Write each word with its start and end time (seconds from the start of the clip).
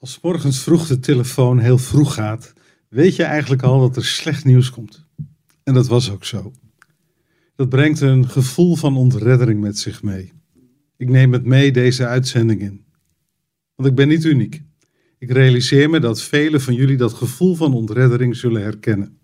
Als 0.00 0.20
morgens 0.22 0.62
vroeg 0.62 0.86
de 0.86 0.98
telefoon 0.98 1.58
heel 1.58 1.78
vroeg 1.78 2.14
gaat, 2.14 2.52
weet 2.88 3.16
je 3.16 3.22
eigenlijk 3.22 3.62
al 3.62 3.80
dat 3.80 3.96
er 3.96 4.04
slecht 4.04 4.44
nieuws 4.44 4.70
komt. 4.70 5.06
En 5.62 5.74
dat 5.74 5.86
was 5.86 6.10
ook 6.10 6.24
zo. 6.24 6.52
Dat 7.56 7.68
brengt 7.68 8.00
een 8.00 8.28
gevoel 8.28 8.76
van 8.76 8.96
ontreddering 8.96 9.60
met 9.60 9.78
zich 9.78 10.02
mee. 10.02 10.32
Ik 10.96 11.08
neem 11.08 11.32
het 11.32 11.44
mee 11.44 11.72
deze 11.72 12.06
uitzending 12.06 12.60
in. 12.60 12.84
Want 13.74 13.88
ik 13.88 13.94
ben 13.94 14.08
niet 14.08 14.24
uniek. 14.24 14.62
Ik 15.18 15.30
realiseer 15.30 15.90
me 15.90 16.00
dat 16.00 16.22
velen 16.22 16.60
van 16.60 16.74
jullie 16.74 16.96
dat 16.96 17.12
gevoel 17.12 17.54
van 17.54 17.74
ontreddering 17.74 18.36
zullen 18.36 18.62
herkennen. 18.62 19.18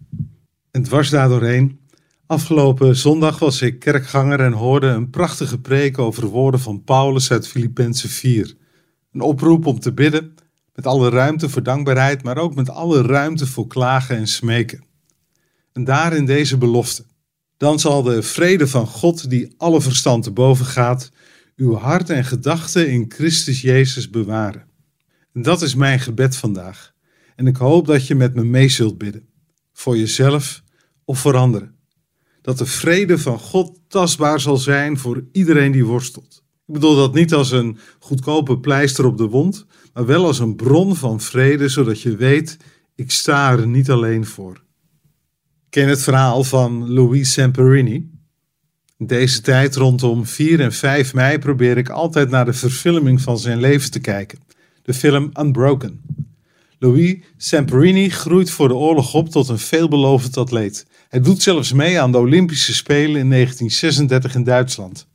En 0.71 0.83
dwars 0.83 1.11
daardoorheen, 1.11 1.81
afgelopen 2.27 2.97
zondag 2.97 3.39
was 3.39 3.63
ik 3.63 3.79
kerkganger 3.79 4.41
en 4.41 4.53
hoorde 4.53 4.87
een 4.87 5.11
prachtige 5.11 5.61
preek 5.61 5.99
over 5.99 6.27
woorden 6.27 6.61
van 6.61 6.85
Paulus 6.85 7.31
uit 7.31 7.49
Filippenzen 7.49 8.09
4. 8.09 8.55
Een 9.13 9.21
oproep 9.21 9.67
om 9.67 9.81
te 9.81 9.93
bidden 9.93 10.35
met 10.77 10.87
alle 10.87 11.09
ruimte 11.11 11.49
voor 11.49 11.63
dankbaarheid, 11.63 12.23
maar 12.23 12.39
ook 12.39 12.55
met 12.55 12.71
alle 12.71 13.03
ruimte 13.03 13.47
voor 13.47 13.67
klagen 13.67 14.17
en 14.17 14.27
smeken. 14.27 14.85
En 15.73 15.85
daarin 15.85 16.25
deze 16.25 16.59
belofte. 16.59 17.05
Dan 17.57 17.79
zal 17.79 18.03
de 18.03 18.23
vrede 18.23 18.69
van 18.69 18.87
God, 18.87 19.31
die 19.31 19.55
alle 19.57 19.81
verstand 19.81 20.23
te 20.23 20.31
boven 20.31 20.67
gaat, 20.67 21.11
uw 21.57 21.75
hart 21.75 22.11
en 22.11 22.25
gedachten 22.25 22.91
in 22.91 23.05
Christus 23.09 23.61
Jezus 23.61 24.11
bewaren. 24.11 24.65
En 25.33 25.43
dat 25.43 25.63
is 25.63 25.75
mijn 25.75 26.01
gebed 26.01 26.37
vandaag. 26.37 26.93
En 27.37 27.47
ik 27.47 27.57
hoop 27.57 27.87
dat 27.87 28.07
je 28.07 28.15
met 28.15 28.35
me 28.35 28.45
mee 28.45 28.69
zult 28.69 28.99
bidden. 28.99 29.29
Voor 29.73 29.97
jezelf 29.97 30.63
of 31.05 31.19
voor 31.19 31.37
anderen. 31.37 31.75
Dat 32.43 32.59
de 32.59 32.67
vrede 32.67 33.19
van 33.19 33.39
God 33.39 33.81
tastbaar 33.89 34.41
zal 34.41 34.57
zijn 34.57 34.99
voor 34.99 35.25
iedereen 35.33 35.73
die 35.73 35.85
worstelt. 35.85 36.45
Ik 36.67 36.75
bedoel 36.75 36.97
dat 36.97 37.15
niet 37.15 37.35
als 37.35 37.51
een 37.51 37.79
goedkope 37.99 38.59
pleister 38.59 39.07
op 39.07 39.19
de 39.19 39.27
wond, 39.27 39.67
maar 39.93 40.07
wel 40.07 40.27
als 40.27 40.39
een 40.39 40.57
bron 40.57 40.97
van 40.97 41.21
vrede, 41.21 41.69
zodat 41.69 42.01
je 42.01 42.17
weet, 42.17 42.57
ik 42.95 43.11
sta 43.11 43.51
er 43.51 43.67
niet 43.67 43.91
alleen 43.91 44.27
voor. 44.27 44.65
Ken 45.71 45.89
het 45.89 46.03
verhaal 46.03 46.45
van 46.45 46.93
Louis 46.93 47.33
Samperini? 47.33 48.11
In 48.99 49.07
deze 49.07 49.41
tijd 49.41 49.77
rondom 49.77 50.27
4 50.27 50.61
en 50.61 50.73
5 50.73 51.15
mei 51.15 51.39
probeer 51.39 51.79
ik 51.79 51.89
altijd 51.89 52.31
naar 52.31 52.45
de 52.45 52.53
verfilming 52.53 53.21
van 53.21 53.39
zijn 53.39 53.61
leven 53.61 53.91
te 53.91 54.01
kijken. 54.01 54.39
De 54.83 54.95
film 54.95 55.31
Unbroken. 55.41 56.01
Louis 56.79 57.17
Samperini 57.37 58.11
groeit 58.11 58.51
voor 58.51 58.69
de 58.69 58.75
oorlog 58.75 59.15
op 59.15 59.29
tot 59.29 59.49
een 59.49 59.59
veelbelovend 59.59 60.37
atleet. 60.37 60.87
Hij 61.09 61.21
doet 61.21 61.43
zelfs 61.43 61.73
mee 61.73 62.01
aan 62.01 62.13
de 62.13 62.19
Olympische 62.19 62.75
Spelen 62.75 63.21
in 63.21 63.31
1936 63.31 64.35
in 64.35 64.45
Duitsland. 64.45 65.07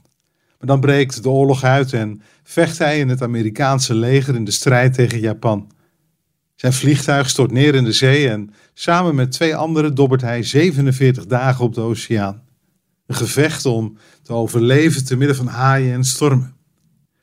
Maar 0.61 0.69
dan 0.69 0.79
breekt 0.79 1.23
de 1.23 1.29
oorlog 1.29 1.63
uit 1.63 1.93
en 1.93 2.21
vecht 2.43 2.77
hij 2.77 2.99
in 2.99 3.09
het 3.09 3.21
Amerikaanse 3.21 3.95
leger 3.95 4.35
in 4.35 4.43
de 4.43 4.51
strijd 4.51 4.93
tegen 4.93 5.19
Japan. 5.19 5.71
Zijn 6.55 6.73
vliegtuig 6.73 7.29
stort 7.29 7.51
neer 7.51 7.75
in 7.75 7.83
de 7.83 7.91
zee 7.91 8.29
en 8.29 8.53
samen 8.73 9.15
met 9.15 9.31
twee 9.31 9.55
anderen 9.55 9.95
dobbert 9.95 10.21
hij 10.21 10.43
47 10.43 11.25
dagen 11.25 11.65
op 11.65 11.73
de 11.73 11.81
oceaan. 11.81 12.43
Een 13.07 13.15
gevecht 13.15 13.65
om 13.65 13.97
te 14.21 14.33
overleven 14.33 15.05
te 15.05 15.15
midden 15.15 15.35
van 15.35 15.47
haaien 15.47 15.93
en 15.93 16.03
stormen. 16.03 16.55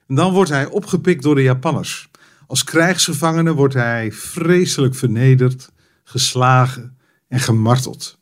En 0.06 0.14
dan 0.14 0.32
wordt 0.32 0.50
hij 0.50 0.66
opgepikt 0.66 1.22
door 1.22 1.34
de 1.34 1.42
Japanners. 1.42 2.10
Als 2.46 2.64
krijgsgevangene 2.64 3.54
wordt 3.54 3.74
hij 3.74 4.12
vreselijk 4.12 4.94
vernederd, 4.94 5.70
geslagen 6.04 6.98
en 7.28 7.40
gemarteld. 7.40 8.18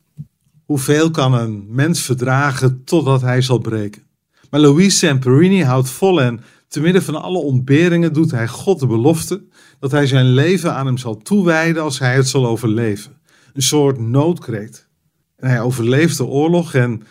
Hoeveel 0.65 1.11
kan 1.11 1.33
een 1.33 1.65
mens 1.69 2.01
verdragen 2.01 2.83
totdat 2.83 3.21
hij 3.21 3.41
zal 3.41 3.57
breken? 3.57 4.06
Maar 4.49 4.59
Louis 4.59 4.97
Samperini 4.97 5.63
houdt 5.63 5.89
vol 5.89 6.21
en 6.21 6.41
te 6.67 6.79
midden 6.79 7.03
van 7.03 7.21
alle 7.21 7.37
ontberingen 7.37 8.13
doet 8.13 8.31
hij 8.31 8.47
God 8.47 8.79
de 8.79 8.87
belofte 8.87 9.45
dat 9.79 9.91
hij 9.91 10.07
zijn 10.07 10.25
leven 10.25 10.73
aan 10.73 10.85
hem 10.85 10.97
zal 10.97 11.17
toewijden 11.17 11.83
als 11.83 11.99
hij 11.99 12.15
het 12.15 12.27
zal 12.27 12.47
overleven. 12.47 13.21
Een 13.53 13.61
soort 13.61 13.99
noodkreet. 13.99 14.87
En 15.35 15.49
hij 15.49 15.61
overleeft 15.61 16.17
de 16.17 16.25
oorlog 16.25 16.73
en 16.73 17.03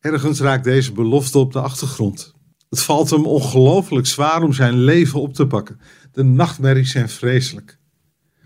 ergens 0.00 0.40
raakt 0.40 0.64
deze 0.64 0.92
belofte 0.92 1.38
op 1.38 1.52
de 1.52 1.60
achtergrond. 1.60 2.34
Het 2.68 2.82
valt 2.82 3.10
hem 3.10 3.26
ongelooflijk 3.26 4.06
zwaar 4.06 4.42
om 4.42 4.52
zijn 4.52 4.78
leven 4.78 5.20
op 5.20 5.34
te 5.34 5.46
pakken. 5.46 5.80
De 6.12 6.22
nachtmerries 6.22 6.90
zijn 6.90 7.08
vreselijk. 7.08 7.78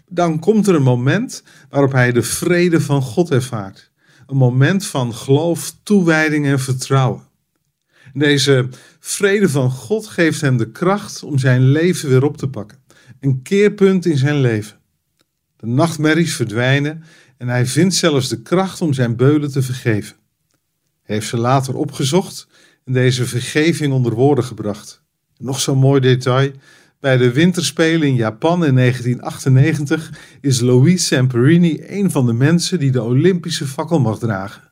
Dan 0.08 0.38
komt 0.38 0.66
er 0.66 0.74
een 0.74 0.82
moment 0.82 1.42
waarop 1.70 1.92
hij 1.92 2.12
de 2.12 2.22
vrede 2.22 2.80
van 2.80 3.02
God 3.02 3.30
ervaart. 3.30 3.90
Een 4.26 4.36
moment 4.36 4.86
van 4.86 5.14
geloof, 5.14 5.74
toewijding 5.82 6.46
en 6.46 6.60
vertrouwen. 6.60 7.25
Deze 8.18 8.68
vrede 9.00 9.48
van 9.48 9.70
God 9.70 10.06
geeft 10.06 10.40
hem 10.40 10.56
de 10.56 10.70
kracht 10.70 11.22
om 11.22 11.38
zijn 11.38 11.70
leven 11.70 12.08
weer 12.08 12.24
op 12.24 12.36
te 12.36 12.48
pakken. 12.48 12.78
Een 13.20 13.42
keerpunt 13.42 14.06
in 14.06 14.16
zijn 14.16 14.40
leven. 14.40 14.78
De 15.56 15.66
nachtmerries 15.66 16.36
verdwijnen 16.36 17.02
en 17.36 17.48
hij 17.48 17.66
vindt 17.66 17.94
zelfs 17.94 18.28
de 18.28 18.42
kracht 18.42 18.80
om 18.80 18.92
zijn 18.92 19.16
beulen 19.16 19.50
te 19.50 19.62
vergeven. 19.62 20.16
Hij 21.02 21.14
heeft 21.14 21.28
ze 21.28 21.36
later 21.36 21.76
opgezocht 21.76 22.48
en 22.84 22.92
deze 22.92 23.26
vergeving 23.26 23.92
onder 23.92 24.14
woorden 24.14 24.44
gebracht. 24.44 25.02
Nog 25.36 25.60
zo'n 25.60 25.78
mooi 25.78 26.00
detail. 26.00 26.50
Bij 27.00 27.16
de 27.16 27.32
winterspelen 27.32 28.08
in 28.08 28.14
Japan 28.14 28.64
in 28.64 28.74
1998 28.74 30.12
is 30.40 30.60
Louis 30.60 31.06
Samperini 31.06 31.78
een 31.86 32.10
van 32.10 32.26
de 32.26 32.32
mensen 32.32 32.78
die 32.78 32.90
de 32.90 33.02
Olympische 33.02 33.66
fakkel 33.66 34.00
mag 34.00 34.18
dragen. 34.18 34.70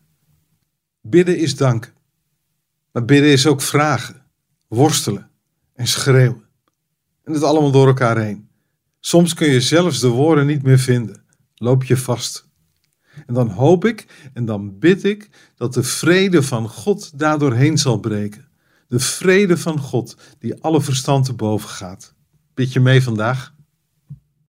Bidden 1.00 1.38
is 1.38 1.56
danken. 1.56 1.92
Maar 2.94 3.04
bidden 3.04 3.30
is 3.30 3.46
ook 3.46 3.62
vragen, 3.62 4.22
worstelen 4.68 5.30
en 5.74 5.86
schreeuwen. 5.86 6.44
En 7.24 7.32
het 7.32 7.42
allemaal 7.42 7.70
door 7.70 7.86
elkaar 7.86 8.18
heen. 8.18 8.48
Soms 9.00 9.34
kun 9.34 9.48
je 9.48 9.60
zelfs 9.60 10.00
de 10.00 10.08
woorden 10.08 10.46
niet 10.46 10.62
meer 10.62 10.78
vinden. 10.78 11.24
Loop 11.54 11.84
je 11.84 11.96
vast. 11.96 12.48
En 13.26 13.34
dan 13.34 13.48
hoop 13.48 13.84
ik 13.84 14.28
en 14.32 14.44
dan 14.44 14.78
bid 14.78 15.04
ik 15.04 15.30
dat 15.56 15.74
de 15.74 15.82
vrede 15.82 16.42
van 16.42 16.68
God 16.68 17.18
daardoorheen 17.18 17.78
zal 17.78 18.00
breken. 18.00 18.48
De 18.88 18.98
vrede 18.98 19.56
van 19.56 19.78
God 19.78 20.16
die 20.38 20.62
alle 20.62 20.80
verstand 20.80 21.24
te 21.24 21.32
boven 21.32 21.68
gaat. 21.68 22.14
Bid 22.54 22.72
je 22.72 22.80
mee 22.80 23.02
vandaag? 23.02 23.53